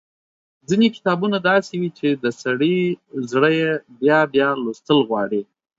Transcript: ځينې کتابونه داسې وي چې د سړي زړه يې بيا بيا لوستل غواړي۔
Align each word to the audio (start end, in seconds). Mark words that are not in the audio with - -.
ځينې 0.67 0.87
کتابونه 0.95 1.37
داسې 1.49 1.73
وي 1.81 1.89
چې 1.99 2.09
د 2.23 2.25
سړي 2.41 2.77
زړه 3.31 3.49
يې 3.59 3.71
بيا 4.01 4.19
بيا 4.33 4.49
لوستل 4.63 4.99
غواړي۔ 5.09 5.41